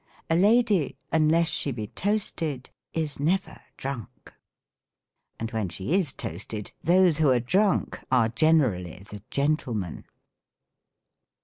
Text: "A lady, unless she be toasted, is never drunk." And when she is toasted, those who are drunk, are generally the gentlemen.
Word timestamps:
"A 0.31 0.35
lady, 0.35 0.97
unless 1.11 1.47
she 1.47 1.71
be 1.71 1.85
toasted, 1.85 2.71
is 2.91 3.19
never 3.19 3.61
drunk." 3.77 4.33
And 5.39 5.51
when 5.51 5.69
she 5.69 5.93
is 5.93 6.11
toasted, 6.11 6.73
those 6.83 7.19
who 7.19 7.29
are 7.29 7.39
drunk, 7.39 8.03
are 8.11 8.29
generally 8.29 9.03
the 9.11 9.21
gentlemen. 9.29 10.05